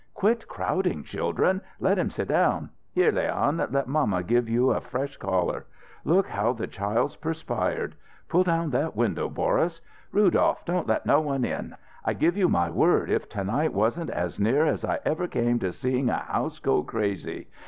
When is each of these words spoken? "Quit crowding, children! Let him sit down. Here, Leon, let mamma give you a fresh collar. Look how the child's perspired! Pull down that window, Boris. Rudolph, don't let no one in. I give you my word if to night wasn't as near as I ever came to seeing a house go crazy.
"Quit 0.15 0.47
crowding, 0.47 1.03
children! 1.03 1.61
Let 1.79 1.99
him 1.99 2.09
sit 2.09 2.27
down. 2.29 2.71
Here, 2.91 3.11
Leon, 3.11 3.57
let 3.69 3.87
mamma 3.87 4.23
give 4.23 4.49
you 4.49 4.71
a 4.71 4.81
fresh 4.81 5.15
collar. 5.17 5.67
Look 6.03 6.25
how 6.27 6.53
the 6.53 6.65
child's 6.65 7.15
perspired! 7.17 7.93
Pull 8.27 8.45
down 8.45 8.71
that 8.71 8.95
window, 8.95 9.29
Boris. 9.29 9.79
Rudolph, 10.11 10.65
don't 10.65 10.87
let 10.87 11.05
no 11.05 11.21
one 11.21 11.45
in. 11.45 11.75
I 12.03 12.13
give 12.13 12.35
you 12.35 12.49
my 12.49 12.71
word 12.71 13.11
if 13.11 13.29
to 13.29 13.43
night 13.43 13.73
wasn't 13.75 14.09
as 14.09 14.39
near 14.39 14.65
as 14.65 14.83
I 14.83 14.97
ever 15.05 15.27
came 15.27 15.59
to 15.59 15.71
seeing 15.71 16.09
a 16.09 16.17
house 16.17 16.57
go 16.57 16.81
crazy. 16.81 17.47